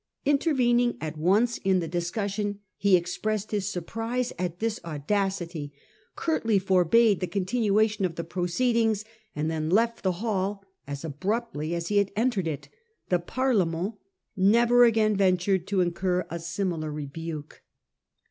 [0.25, 5.71] Intervening at once in the discussion, he expressed his surprise at this audacity,
[6.15, 11.75] curtly forbade the continuation of the proceed ings, and then left the hall as abruptly
[11.75, 12.67] as he had entered it.
[13.09, 13.93] The Parlement
[14.35, 17.61] never again ventured to incur a similar rebuke.